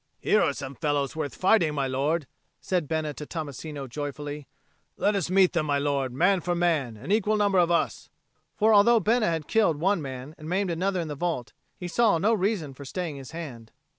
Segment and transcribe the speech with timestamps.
[0.19, 2.25] "Here are some fellows worth fighting, my lord,"
[2.59, 4.47] said Bena to Tommasino joyfully.
[4.97, 8.09] "Let us meet them, my lord, man for man, an equal number of us."
[8.55, 12.17] For although Bena had killed one man and maimed another in the vault, he saw
[12.17, 13.71] no reason for staying his hand.